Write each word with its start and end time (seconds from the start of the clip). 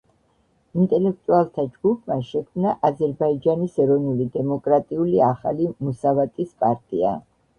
ინტელექტუალთა 0.83 1.65
ჯგუფმა 1.73 2.15
შექმნა 2.29 2.71
„აზერბაიჯანის 2.89 3.77
ეროვნული 3.85 4.27
დემოკრატიული 4.37 5.23
ახალი 5.29 5.71
მუსავატის 5.89 6.57
პარტია“. 6.65 7.13